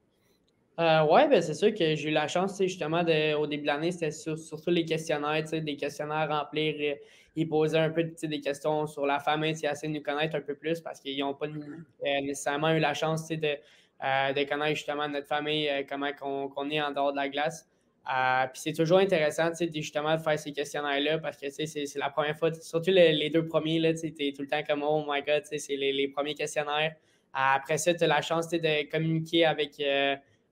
[0.78, 3.66] Euh, oui, ben c'est sûr que j'ai eu la chance, justement, de, au début de
[3.66, 6.76] l'année, c'était surtout les questionnaires, des questionnaires remplir.
[6.78, 6.94] Euh,
[7.34, 10.54] ils posaient un peu des questions sur la famille, essayer de nous connaître un peu
[10.54, 15.26] plus parce qu'ils n'ont pas euh, nécessairement eu la chance de, de connaître justement notre
[15.26, 17.68] famille, comment on, est en dehors de la glace.
[18.04, 22.52] Puis c'est toujours intéressant justement de faire ces questionnaires-là parce que c'est la première fois,
[22.54, 25.92] surtout les, deux premiers, tu es tout le temps comme Oh my god, c'est les,
[25.92, 26.94] les, premiers questionnaires.
[27.32, 29.80] Après ça, tu as la chance de communiquer avec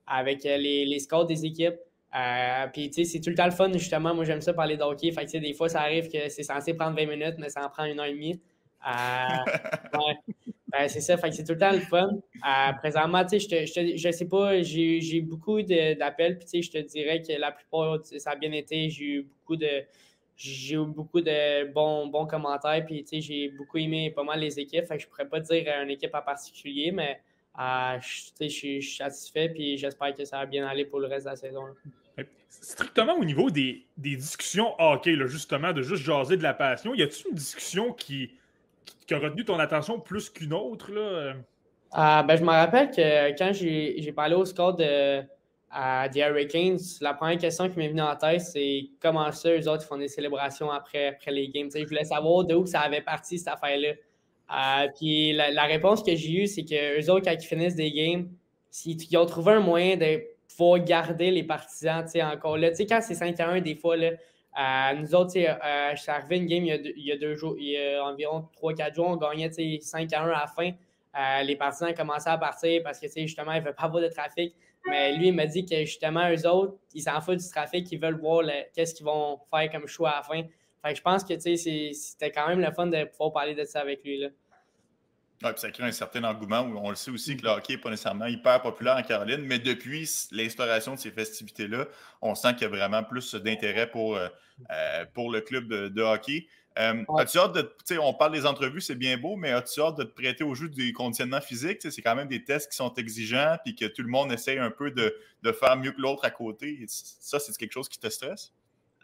[0.06, 1.76] avec euh, les, les scores des équipes.
[2.14, 4.14] Euh, puis, tu sais, c'est tout le temps le fun, justement.
[4.14, 5.10] Moi, j'aime ça parler d'hockey.
[5.12, 7.68] Fait que, des fois, ça arrive que c'est censé prendre 20 minutes, mais ça en
[7.68, 8.40] prend une heure et demie.
[8.86, 8.90] Euh,
[10.72, 12.10] ben, c'est ça, fait que c'est tout le temps le fun.
[12.78, 16.78] présentement, tu sais, je, ne sais pas, j'ai beaucoup d'appels, puis tu sais, je te
[16.78, 18.88] dirais que la plupart, ça a bien été.
[18.88, 19.84] J'ai eu beaucoup de
[20.36, 24.38] j'ai eu beaucoup de bons, bons commentaires, puis tu sais, j'ai beaucoup aimé pas mal
[24.38, 24.84] les équipes.
[24.84, 27.20] Fait que je pourrais pas dire une équipe en particulier, mais
[27.58, 31.36] je, suis satisfait puis j'espère que ça va bien aller pour le reste de la
[31.36, 31.62] saison.
[32.48, 37.28] Strictement au niveau des, discussions hockey, justement, de juste jaser de la passion, y a-t-il
[37.28, 38.30] une discussion qui,
[39.06, 40.90] qui, a retenu ton attention plus qu'une autre?
[40.90, 41.34] Là?
[41.92, 45.22] Ah, ben, je me rappelle que quand j'ai parlé au score de,
[45.70, 49.68] à des Hurricanes, la première question qui m'est venue en tête, c'est comment ça, eux
[49.68, 51.68] autres, font des célébrations après, après les games.
[51.74, 53.94] je voulais savoir d'où ça avait parti, cette affaire-là.
[54.50, 57.90] Euh, puis la, réponse que j'ai eue, c'est que eux autres, quand ils finissent des
[57.90, 58.28] games,
[58.84, 62.70] ils ont trouvé un moyen de pouvoir garder les partisans encore là.
[62.70, 64.12] Tu sais, quand c'est 5 à 1, des fois, là,
[64.58, 67.76] euh, nous autres, euh, je arrivé une game il y a deux, jours, il y
[67.76, 70.70] a environ 3-4 jours, on gagnait 5 à 1 à la fin.
[71.18, 74.08] Euh, les partisans commençaient à partir parce que justement, ils ne veulent pas avoir de
[74.08, 74.54] trafic.
[74.88, 77.98] Mais lui, il m'a dit que justement, eux autres, ils s'en foutent du trafic, ils
[77.98, 80.42] veulent voir qu'est-ce qu'ils vont faire comme choix à la fin.
[80.86, 84.04] Fait je pense que c'était quand même le fun de pouvoir parler de ça avec
[84.04, 84.18] lui.
[84.18, 84.28] Là.
[85.42, 87.74] Ouais, puis ça crée un certain engouement où on le sait aussi que le hockey
[87.74, 91.86] n'est pas nécessairement hyper populaire en Caroline, mais depuis l'instauration de ces festivités-là,
[92.22, 94.28] on sent qu'il y a vraiment plus d'intérêt pour, euh,
[94.70, 96.46] euh, pour le club de, hockey.
[96.78, 97.98] Euh, as-tu hâte de.
[97.98, 100.68] On parle des entrevues, c'est bien beau, mais as-tu hâte de te prêter au jeu
[100.68, 101.80] des conditionnements physiques?
[101.82, 104.70] C'est quand même des tests qui sont exigeants, puis que tout le monde essaye un
[104.70, 106.82] peu de, de faire mieux que l'autre à côté.
[106.86, 108.54] Ça, c'est quelque chose qui te stresse?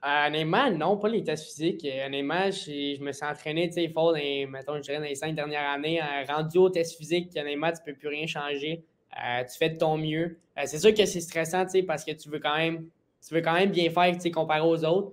[0.04, 1.84] Euh, honnêtement, non, pas les tests physiques.
[1.84, 5.34] Euh, honnêtement, je, je me suis entraîné fort dans, mettons, je dirais dans les cinq
[5.36, 6.02] dernières années.
[6.02, 8.84] Euh, rendu au test physique, honnêtement, tu ne peux plus rien changer.
[9.12, 10.38] tu fais de ton mieux.
[10.64, 12.88] c'est sûr que c'est stressant parce que tu veux quand même,
[13.26, 15.12] tu veux quand même bien faire comparé aux autres.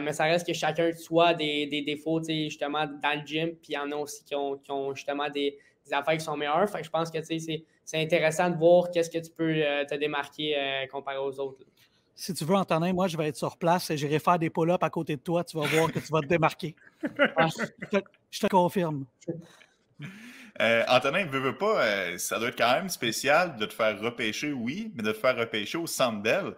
[0.00, 3.50] mais ça reste que chacun de soi des, des défauts justement dans le gym.
[3.50, 5.58] Puis il y en a aussi qui ont, qui ont justement des,
[5.90, 6.70] affaires qui sont meilleures.
[6.70, 7.64] Fait je pense que c'est
[7.94, 11.66] intéressant de voir qu'est-ce que tu peux te démarquer comparé aux autres
[12.22, 14.78] si tu veux, Antonin, moi, je vais être sur place et j'irai faire des pull-ups
[14.80, 15.42] à côté de toi.
[15.42, 16.76] Tu vas voir que tu vas te démarquer.
[18.30, 19.06] Je, te, confirme.
[20.60, 24.00] Euh, Antonin, ne veut pas, euh, ça doit être quand même spécial de te faire
[24.00, 26.52] repêcher, oui, mais de te faire repêcher au Centre euh,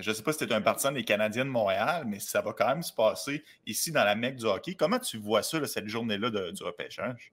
[0.00, 2.42] je ne sais pas si tu es un partisan des Canadiens de Montréal, mais ça
[2.42, 4.74] va quand même se passer ici dans la mecque du hockey.
[4.74, 7.32] Comment tu vois ça, cette journée-là du repêchage?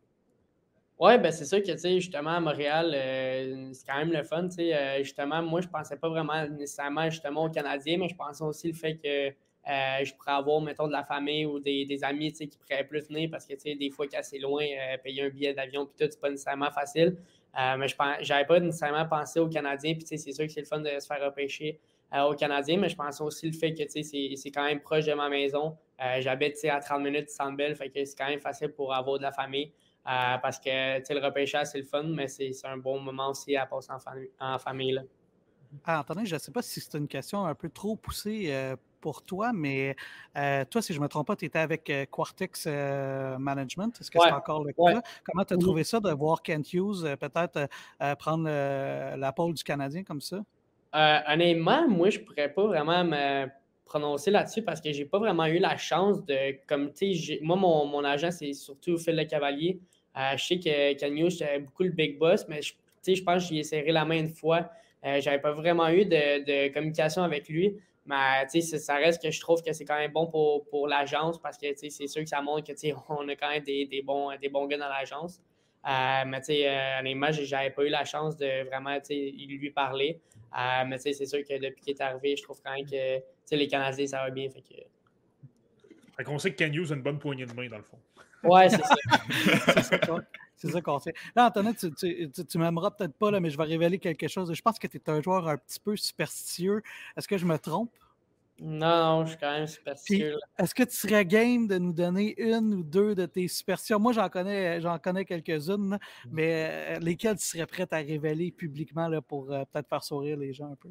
[0.98, 4.24] Oui, ben c'est sûr que, tu sais, justement, à Montréal, euh, c'est quand même le
[4.24, 4.74] fun, tu sais.
[4.74, 8.68] Euh, justement, moi, je pensais pas vraiment nécessairement, justement, aux Canadiens, mais je pensais aussi
[8.70, 12.32] le fait que euh, je pourrais avoir, mettons, de la famille ou des, des amis,
[12.32, 14.64] tu sais, qui pourraient plus venir parce que, tu sais, des fois, c'est loin,
[15.04, 17.18] payer un billet d'avion, puis tout, c'est pas nécessairement facile.
[17.78, 20.62] mais je n'avais pas nécessairement pensé aux Canadiens, puis, tu sais, c'est sûr que c'est
[20.62, 21.78] le fun de se faire repêcher
[22.14, 25.06] aux Canadiens, mais je pensais aussi le fait que, tu sais, c'est quand même proche
[25.06, 25.76] de ma maison.
[26.20, 28.94] J'habite, tu sais, à 30 minutes de Sandbell, fait que c'est quand même facile pour
[28.94, 29.72] avoir de la famille.
[30.08, 33.66] Euh, parce que le repêchage, c'est le fun, mais c'est un bon moment aussi à
[33.66, 33.92] passer
[34.40, 34.92] en, famille.
[34.92, 35.02] Là.
[35.84, 38.76] Ah, attendez, je ne sais pas si c'est une question un peu trop poussée euh,
[39.02, 39.96] pour toi, mais
[40.38, 44.00] euh, toi, si je ne me trompe pas, tu étais avec Quartex Management.
[44.00, 45.02] Est-ce que c'est encore le cas?
[45.24, 47.68] Comment tu as trouvé ça de voir Kent Hughes peut-être
[48.20, 50.38] prendre la pôle du Canadien comme ça?
[51.28, 53.48] honnêtement, moi, je ne pourrais pas vraiment me
[53.86, 56.58] prononcer là-dessus parce que j'ai pas vraiment eu la chance de.
[56.68, 59.80] Comme tu sais, moi, mon, mon agent, c'est surtout Phil Le Cavalier.
[60.18, 62.74] Euh, je sais que Canyon, j'avais beaucoup le big boss, mais je,
[63.06, 64.70] je pense que j'y ai serré la main une fois.
[65.06, 67.78] Euh, j'avais pas vraiment eu de, communication avec lui.
[68.08, 71.58] Mais ça reste que je trouve que c'est quand même bon pour, pour l'agence parce
[71.58, 72.72] que c'est sûr que ça montre
[73.08, 75.42] qu'on a quand même des, des, bons, des bons gars dans l'agence.
[75.88, 80.20] Euh, mais tu sais, euh, honnêtement, j'avais pas eu la chance de vraiment lui parler.
[80.88, 84.08] Mais c'est sûr que depuis qu'il est arrivé, je trouve quand même que les Canadiens,
[84.08, 84.50] ça va bien.
[84.50, 86.24] Fait que...
[86.24, 88.00] Qu'on sait que Ken a une bonne poignée de main, dans le fond.
[88.46, 88.96] Ouais, c'est ça.
[90.56, 91.14] c'est ça qu'on sait.
[91.36, 94.54] Là, Antonin, tu, tu, tu, m'aimeras peut-être pas, là, mais je vais révéler quelque chose.
[94.54, 96.82] Je pense que tu es un joueur un petit peu superstitieux.
[97.18, 97.92] Est-ce que je me trompe?
[98.60, 100.38] Non, je suis quand même superstitieux.
[100.58, 104.00] Est-ce que tu serais game de nous donner une ou deux de tes superstitions?
[104.00, 106.00] Moi, j'en connais, j'en connais quelques-unes,
[106.32, 110.38] mais euh, lesquelles tu serais prête à révéler publiquement là, pour euh, peut-être faire sourire
[110.38, 110.90] les gens un peu?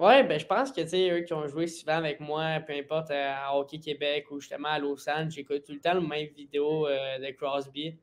[0.00, 3.32] Oui, ben, je pense que eux qui ont joué souvent avec moi, peu importe euh,
[3.36, 7.30] à Hockey Québec ou justement à Lausanne, j'écoute tout le temps le même vidéo de
[7.32, 7.94] Crosby.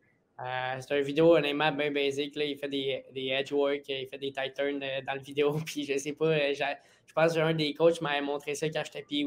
[0.79, 2.35] c'est une vidéo honnêtement bien basique.
[2.35, 2.45] Là.
[2.45, 5.53] Il fait des, des edge work, il fait des tight turns dans la vidéo.
[5.65, 9.25] Puis je sais pas, je pense qu'un des coachs m'avait montré ça quand j'étais pee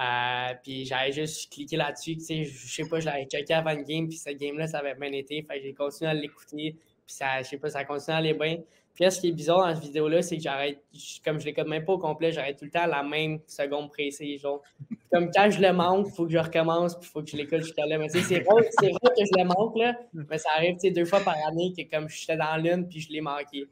[0.00, 2.16] euh, puis j'avais juste cliqué là-dessus.
[2.18, 5.12] Je sais pas, je l'avais checké avant le game, puis cette game-là, ça avait bien
[5.12, 5.42] été.
[5.42, 8.34] Fait j'ai continué à l'écouter, puis ça, je sais pas, ça a continué à aller
[8.34, 8.58] bien.
[8.94, 10.82] Puis ce qui est bizarre dans cette vidéo-là, c'est que j'arrête,
[11.24, 13.88] comme je l'écoute même pas au complet, j'arrête tout le temps à la même seconde
[13.90, 14.42] précise.
[14.42, 14.62] Genre.
[15.10, 17.36] Comme quand je le manque, il faut que je recommence, puis il faut que je
[17.36, 17.96] l'écoute jusqu'à là.
[17.96, 21.20] Mais tu sais, c'est vrai, que je le manque, là, mais ça arrive, deux fois
[21.20, 23.66] par année que comme j'étais dans l'une, puis je l'ai manqué.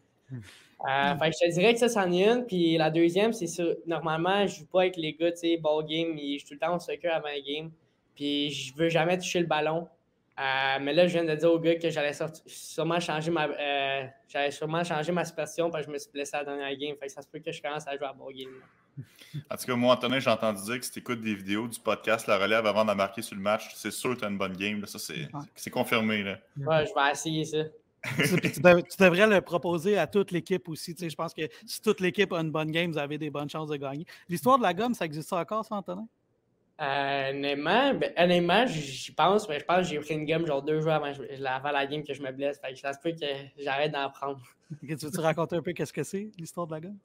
[0.88, 2.46] Euh, je te dirais que ça, c'en est une.
[2.46, 3.64] Puis la deuxième, c'est ça.
[3.87, 6.16] Normalement, je joue pas avec les gars, tu sais, ball game.
[6.16, 7.70] Je suis tout le temps au soccer avant la game.
[8.14, 9.87] Puis je veux jamais toucher le ballon.
[10.38, 12.16] Euh, mais là, je viens de dire au gars que j'allais
[12.47, 16.35] sûrement changer ma euh, j'allais sûrement changer ma situation parce que je me suis blessé
[16.37, 16.97] à la dernière game.
[16.97, 18.49] Fait que ça se peut que je commence à jouer à ball game.
[19.51, 21.79] En tout cas, moi, Antonin, j'ai entendu dire que si tu écoutes des vidéos du
[21.79, 24.38] podcast La Relève avant de marquer sur le match, c'est sûr que tu as une
[24.38, 24.85] bonne game.
[24.87, 24.99] Ça,
[25.55, 26.23] c'est confirmé.
[26.23, 26.38] Là.
[26.57, 27.64] Ouais, je vais essayer ça
[28.03, 28.61] tu,
[28.99, 30.95] devrais le proposer à toute l'équipe aussi.
[30.99, 33.69] je pense que si toute l'équipe a une bonne game, vous avez des bonnes chances
[33.69, 34.07] de gagner.
[34.29, 36.07] L'histoire de la gomme, ça existe encore, ça, Antonin?
[36.81, 40.81] Euh, honnêtement, ben, j'y pense, mais je pense que j'ai pris une gomme genre deux
[40.81, 41.12] jours avant,
[41.47, 42.59] avant, la game que je me blesse.
[42.59, 43.27] Fait que ça se peut que
[43.59, 44.40] j'arrête d'en prendre.
[44.81, 46.97] tu veux-tu raconter un peu qu'est-ce que c'est, l'histoire de la gomme?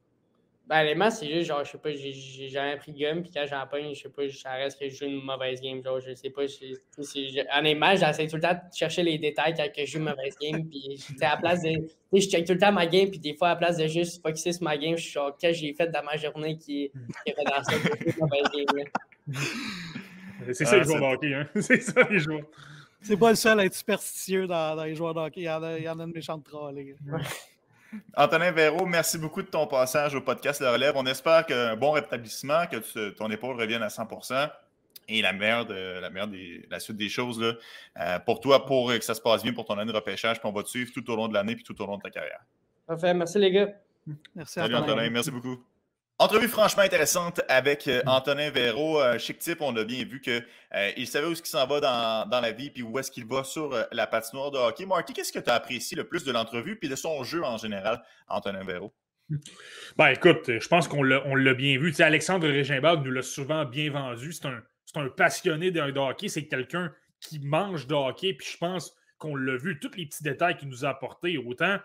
[0.68, 3.46] Ben, honnêtement, c'est juste, genre, je sais pas, j'ai jamais pris de gomme, puis quand
[3.48, 6.16] j'en pogne, je sais pas, ça reste que je joue une mauvaise game, genre, je
[6.16, 6.46] sais pas,
[7.56, 10.68] honnêtement, j'essaie tout le temps de chercher les détails quand je joue une mauvaise game,
[10.68, 13.50] puis, à la place de, je check tout le temps ma game, puis des fois,
[13.50, 15.74] à la place de juste focuser sur ma game, je suis genre, qu'est-ce que j'ai
[15.76, 16.92] fait dans ma journée qui,
[17.26, 18.86] qui fait dans cette mauvaise game,
[20.54, 22.44] C'est ça, les joueurs de hockey, hein, c'est ça, les joueurs.
[23.02, 25.64] C'est pas le seul à être superstitieux dans, les joueurs de hockey, il y en
[25.64, 26.76] a, il y en a une méchante troll,
[28.18, 30.94] Antonin Véro, merci beaucoup de ton passage au podcast Le Relève.
[30.98, 34.50] On espère qu'un bon rétablissement, que ton épaule revienne à 100%
[35.08, 37.54] et la meilleure, de, la, meilleure des, la suite des choses là,
[38.00, 40.40] euh, pour toi, pour que ça se passe bien pour ton année de repêchage.
[40.40, 42.02] Puis on va te suivre tout au long de l'année puis tout au long de
[42.02, 42.42] ta carrière.
[42.88, 43.14] Parfait.
[43.14, 43.70] Merci, les gars.
[44.36, 45.10] Merci, Salut, Antonin.
[45.10, 45.64] Merci beaucoup.
[46.18, 49.02] Entrevue franchement intéressante avec euh, Antonin Véro.
[49.02, 51.82] Euh, chic type, on a bien vu qu'il euh, savait où est-ce qu'il s'en va
[51.82, 54.86] dans, la vie puis où est-ce qu'il va sur la patinoire de hockey.
[54.86, 57.58] Marty, qu'est-ce que tu as apprécié le plus de l'entrevue puis de son jeu en
[57.58, 58.94] général, Antonin Véro?
[59.98, 61.94] Ben écoute, je pense qu'on l'a bien vu.
[62.00, 64.32] Alexandre Régimbald nous l'a souvent bien vendu.
[64.32, 66.30] C'est un, passionné de, hockey.
[66.30, 68.34] C'est quelqu'un qui mange de hockey.
[68.36, 71.38] Puis je pense qu'on l'a vu, tous les petits détails qu'il nous a apportés.
[71.38, 71.78] Autant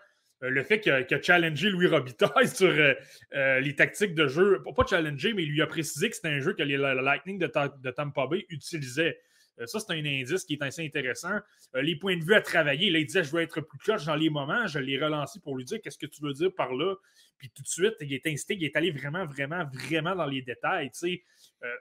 [0.49, 2.95] le fait qu'il a, challengé Louis Robitaille sur euh,
[3.35, 6.41] euh, les tactiques de jeu, pas challenger, mais il lui a précisé que c'était un
[6.41, 7.51] jeu que les, Lightning de,
[7.83, 9.21] de, Tampa Bay utilisaient.
[9.67, 11.39] ça, c'est un indice qui est assez intéressant.
[11.75, 14.17] les points de vue à travailler, là, il disait Je veux être plus clutch dans
[14.17, 14.67] les moments.
[14.67, 16.95] Je l'ai relancé pour lui dire Qu'est-ce que tu veux dire par là
[17.37, 20.41] Puis tout de suite, il est instinct, il est allé vraiment, vraiment, vraiment dans les
[20.41, 20.91] détails.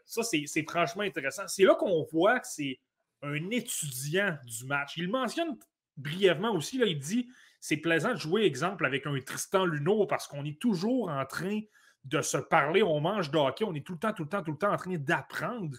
[0.06, 1.48] ça, c'est franchement intéressant.
[1.48, 2.78] C'est là qu'on voit que c'est
[3.22, 4.98] un étudiant du match.
[4.98, 5.58] Il mentionne
[5.95, 7.28] brièvement aussi, là, il dit
[7.60, 11.60] c'est plaisant de jouer, exemple, avec un Tristan Luneau parce qu'on est toujours en train
[12.06, 14.43] de se parler, on mange de hockey, on est tout le temps, tout le temps,
[14.43, 15.78] tout le temps en train d'apprendre.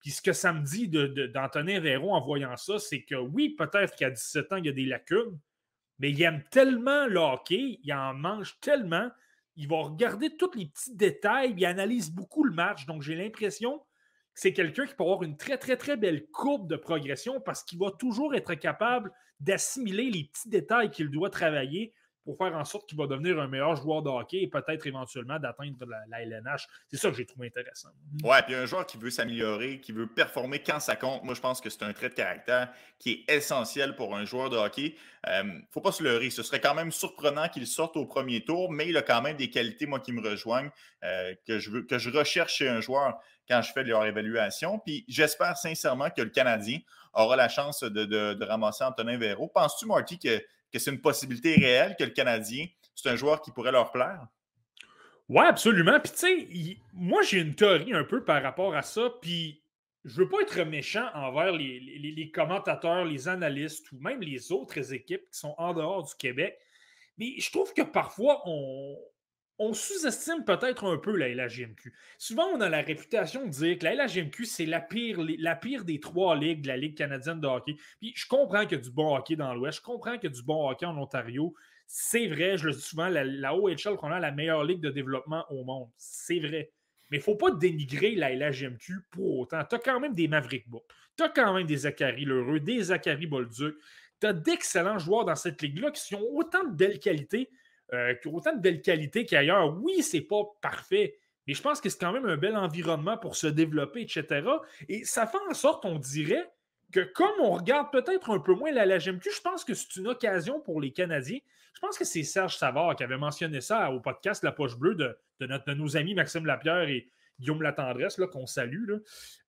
[0.00, 3.96] Puis ce que ça me dit d'Antonin de, en voyant ça, c'est que oui, peut-être
[3.96, 5.38] qu'à 17 ans, il y a des lacunes,
[5.98, 9.10] mais il aime tellement le hockey, il en mange tellement,
[9.56, 12.86] il va regarder tous les petits détails, il analyse beaucoup le match.
[12.86, 13.82] Donc j'ai l'impression
[14.38, 17.76] c'est quelqu'un qui peut avoir une très, très, très belle courbe de progression parce qu'il
[17.76, 21.92] va toujours être capable d'assimiler les petits détails qu'il doit travailler
[22.24, 25.40] pour faire en sorte qu'il va devenir un meilleur joueur de hockey et peut-être éventuellement
[25.40, 26.68] d'atteindre la, LNH.
[26.86, 27.88] C'est ça que j'ai trouvé intéressant.
[28.22, 31.40] Ouais, puis un joueur qui veut s'améliorer, qui veut performer quand ça compte, moi je
[31.40, 32.70] pense que c'est un trait de caractère
[33.00, 34.94] qui est essentiel pour un joueur de hockey.
[35.26, 38.70] euh, faut pas se leurrer, ce serait quand même surprenant qu'il sorte au premier tour,
[38.70, 40.70] mais il a quand même des qualités, moi, qui me rejoignent,
[41.02, 43.18] euh, que, je que je recherche chez un joueur
[43.48, 44.78] quand je fais leur évaluation.
[44.78, 46.78] Puis j'espère sincèrement que le Canadien
[47.14, 49.48] aura la chance de, ramasser Antonin Véro.
[49.48, 50.40] Penses-tu, Marty, que,
[50.78, 54.26] c'est une possibilité réelle que le Canadien, c'est un joueur qui pourrait leur plaire?
[55.28, 55.98] Oui, absolument.
[56.00, 59.10] Puis tu sais, moi j'ai une théorie un peu par rapport à ça.
[59.20, 59.62] Puis
[60.04, 65.28] je veux pas être méchant envers les, commentateurs, les analystes ou même les autres équipes
[65.30, 66.58] qui sont en dehors du Québec.
[67.18, 68.96] Mais je trouve que parfois on,
[69.58, 71.92] on sous-estime peut-être un peu la LHGMQ.
[72.16, 76.36] Souvent, on a la réputation de dire que la LHGMQ, c'est la pire, des trois
[76.36, 77.76] ligues de la Ligue canadienne de hockey.
[78.00, 80.32] Puis je comprends qu'il y a du bon hockey dans l'Ouest, je comprends qu'il y
[80.32, 81.54] a du bon hockey en Ontario.
[81.86, 84.90] C'est vrai, je le dis souvent, la, la OHL qu'on a la meilleure ligue de
[84.90, 85.88] développement au monde.
[85.96, 86.70] C'est vrai.
[87.10, 89.64] Mais il ne faut pas dénigrer la LHGMQ pour autant.
[89.64, 90.84] Tu as quand même des Maverick Book.
[91.16, 93.74] Tu as quand même des Zachary Lheureux, des Zachary Bolduc.
[94.20, 97.50] Tu as d'excellents joueurs dans cette ligue-là qui ont autant de belles qualités
[97.92, 99.76] euh, qui ont autant de belles qualités qu'ailleurs.
[99.80, 103.36] Oui, c'est pas parfait, mais je pense que c'est quand même un bel environnement pour
[103.36, 104.46] se développer, etc.
[104.88, 106.50] Et ça fait en sorte, on dirait,
[106.92, 110.08] que comme on regarde peut-être un peu moins la LGMQ, je pense que c'est une
[110.08, 111.38] occasion pour les Canadiens.
[111.74, 114.94] Je pense que c'est Serge Savard qui avait mentionné ça au podcast La Poche Bleue
[114.94, 118.90] de, de, nos amis Maxime Lapierre et Guillaume Latendresse, qu'on salue.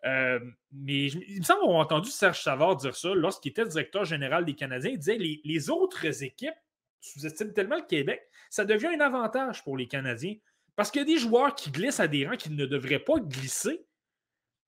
[0.05, 0.39] Euh,
[0.73, 4.55] mais il me semble avoir entendu Serge Savard dire ça lorsqu'il était directeur général des
[4.55, 4.91] Canadiens.
[4.91, 6.55] Il disait les, les autres équipes
[7.01, 10.35] sous-estiment tellement le Québec, ça devient un avantage pour les Canadiens.
[10.77, 13.19] Parce qu'il y a des joueurs qui glissent à des rangs qui ne devraient pas
[13.19, 13.87] glisser.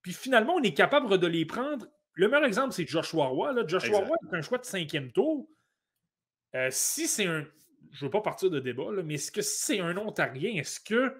[0.02, 1.86] Puis finalement, on est capable de les prendre.
[2.14, 3.54] Le meilleur exemple, c'est Joshua Roy.
[3.66, 5.48] Joshua Roy est un choix de cinquième tour.
[6.54, 7.46] Euh, si c'est un.
[7.92, 10.80] Je ne veux pas partir de débat, mais est-ce que si c'est un Ontarien, est-ce
[10.80, 11.14] que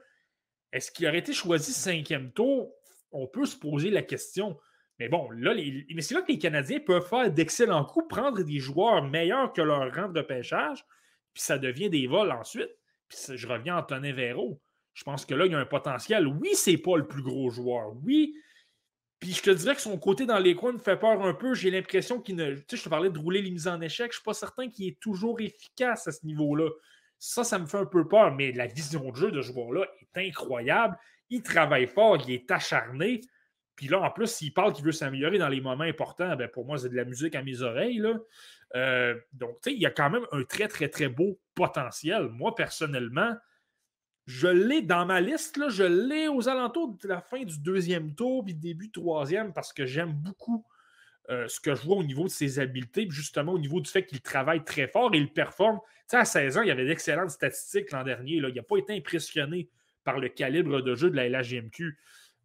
[0.73, 2.75] est-ce qu'il aurait été choisi cinquième tour?
[3.11, 4.59] On peut se poser la question.
[4.99, 8.59] Mais bon, là, mais c'est là que les Canadiens peuvent faire d'excellents coups, prendre des
[8.59, 10.85] joueurs meilleurs que leur rang de pêchage,
[11.35, 12.71] puis ça devient des vols ensuite.
[13.09, 14.61] Puis je reviens à Antonin Véro.
[14.95, 16.27] Je pense que là, il y a un potentiel.
[16.27, 17.95] Oui, c'est pas le plus gros joueur.
[18.03, 18.35] Oui.
[19.21, 21.55] Puis je te dirais que son côté dans les coins me fait peur un peu.
[21.55, 22.55] J'ai l'impression qu'il ne.
[22.55, 24.07] Tu sais, je te parlais de rouler les mises en échec.
[24.07, 26.69] Je ne suis pas certain qu'il est toujours efficace à ce niveau-là.
[27.19, 28.35] Ça, ça me fait un peu peur.
[28.35, 30.99] Mais la vision de jeu de ce joueur-là est incroyable.
[31.31, 33.21] Il travaille fort, il est acharné.
[33.77, 36.67] Puis là, en plus, s'il parle qu'il veut s'améliorer dans les moments importants, ben pour
[36.67, 38.03] moi, c'est de la musique à mes oreilles.
[38.75, 42.29] Euh, donc, tu sais, il y a quand même un très, très, très beau potentiel.
[42.29, 43.37] Moi, personnellement,
[44.27, 48.45] je l'ai dans ma liste, je l'ai aux alentours de la fin du deuxième tour
[48.45, 50.65] puis début troisième parce que j'aime beaucoup
[51.31, 54.05] euh, ce que je vois au niveau de ses habiletés, justement au niveau du fait
[54.05, 55.79] qu'il travaille très fort et il performe.
[56.09, 58.35] Tu à 16 ans, il y avait d'excellentes statistiques l'an dernier.
[58.35, 59.69] Il n'a pas été impressionné
[60.05, 61.99] par le calibre de jeu de la LHGMQ.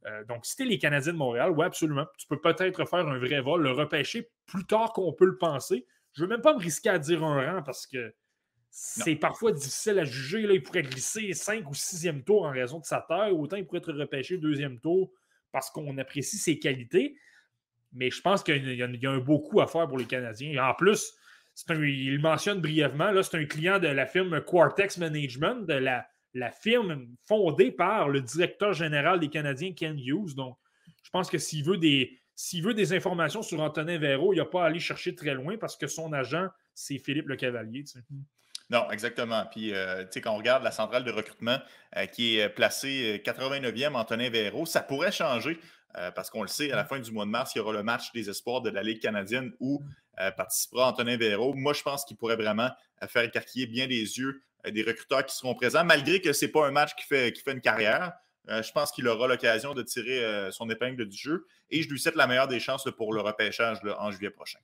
[0.06, 2.06] Euh, donc, si les Canadiens de Montréal, oui, absolument.
[2.18, 5.86] Tu peux peut-être faire un vrai vol, le repêcher plus tard qu'on peut le penser.
[6.18, 8.14] Je ne veux même pas me risquer à dire un rang parce que
[8.70, 10.42] c'est parfois difficile à juger.
[10.42, 13.32] Là, il pourrait glisser 5 ou 6e tour en raison de sa taille.
[13.32, 15.12] Autant il pourrait être repêché deuxième tour
[15.52, 17.16] parce qu'on apprécie ses qualités.
[17.94, 20.62] Mais je pense qu'il y, a un beau coup à faire pour les Canadiens.
[20.64, 21.14] En plus,
[21.70, 26.06] il mentionne brièvement, c'est un client de la firme Quartex Management, de la
[26.38, 30.36] la firme fondée par le directeur général des Canadiens, Ken Hughes.
[30.36, 30.58] Donc,
[31.04, 34.46] je pense que s'il veut des, s'il veut des informations sur Antonin Véro, il n'a
[34.46, 37.84] pas à aller chercher très loin parce que son agent, c'est Philippe Le Cavalier.
[38.70, 39.44] Non, exactement.
[39.50, 41.58] Puis, euh, tu sais, quand on regarde la centrale de recrutement
[41.96, 45.60] euh, qui est placée 89e, Antonin Véro, ça pourrait changer
[46.14, 47.82] parce qu'on le sait, à la fin du mois de mars, il y aura le
[47.82, 49.84] match des espoirs de la Ligue canadienne où
[50.36, 51.56] participera Antonin Véro.
[51.56, 52.70] Moi, je pense qu'il pourrait vraiment
[53.08, 56.68] faire écarquiller bien les yeux des recruteurs qui seront présents, malgré que ce n'est pas
[56.68, 58.14] un match qui fait, qui fait une carrière.
[58.50, 61.90] Euh, je pense qu'il aura l'occasion de tirer euh, son épingle du jeu et je
[61.90, 64.60] lui souhaite la meilleure des chances pour le repêchage en juillet prochain.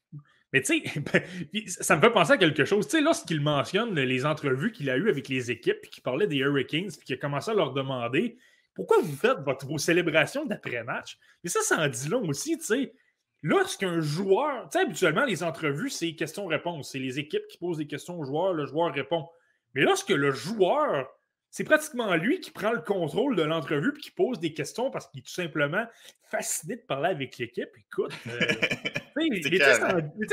[0.54, 1.22] Mais tu sais, ben,
[1.67, 2.88] ça me fait penser à quelque chose.
[2.88, 6.28] Tu sais, lorsqu'il mentionne les entrevues qu'il a eues avec les équipes, puis qu'il parlait
[6.28, 8.38] des Hurricanes, puis qu'il a commencé à leur demander
[8.76, 11.17] pourquoi vous faites vos célébrations d'après-match?
[11.43, 12.93] Mais ça, ça en dit long aussi, tu sais.
[13.41, 16.91] Lorsqu'un joueur, tu sais, habituellement, les entrevues, c'est questions-réponses.
[16.91, 19.28] C'est les équipes qui posent des questions aux joueurs, le joueur répond.
[19.74, 21.10] Mais lorsque le joueur
[21.54, 25.08] c'est pratiquement lui qui prend le contrôle de l'entrevue et qui pose des questions parce
[25.08, 25.86] qu'il est tout simplement
[26.32, 27.70] fasciné de parler avec l'équipe.
[27.78, 29.68] Écoute, euh,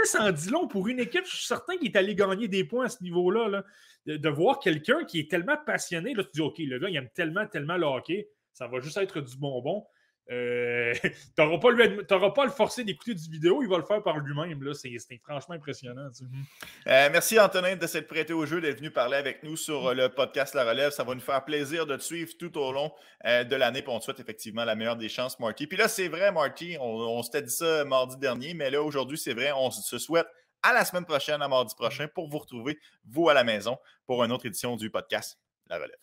[0.05, 1.27] ça en dit long pour une équipe.
[1.27, 3.63] Je suis certain qu'il est allé gagner des points à ce niveau-là.
[4.07, 6.15] de, voir quelqu'un qui est tellement passionné.
[6.15, 8.31] Là, tu dis, OK, le gars, il aime tellement, tellement le hockey.
[8.55, 9.85] Ça va juste être du bonbon.
[10.31, 11.59] Euh, tu n'auras
[12.31, 14.73] pas, le forcer d'écouter du vidéo, il va le faire par lui-même.
[14.75, 16.09] C'est franchement impressionnant.
[16.87, 19.95] Euh, merci Antonin de s'être prêté au jeu, d'être venu parler avec nous sur euh,
[19.95, 20.91] le podcast La Relève.
[20.91, 22.93] Ça va nous faire plaisir de te suivre tout au long
[23.25, 23.85] de l'année.
[23.87, 25.67] on te souhaite effectivement la meilleure des chances, Marty.
[25.67, 29.35] Puis là, c'est vrai, Marty, on s'était dit ça mardi dernier, mais là, aujourd'hui, c'est
[29.35, 30.27] vrai, on se souhaite
[30.63, 34.25] à la semaine prochaine, à mardi prochain, pour vous retrouver, vous à la maison, pour
[34.25, 35.39] une autre édition du podcast
[35.69, 36.01] La Relève.